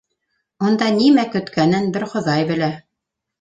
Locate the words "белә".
2.55-2.73